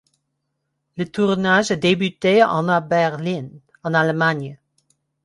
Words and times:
Le 0.97 1.05
tournage 1.07 1.69
a 1.69 1.75
débuté 1.75 2.43
en 2.43 2.67
à 2.69 2.81
Berlin, 2.81 3.49
en 3.83 3.93
Allemagne. 3.93 4.57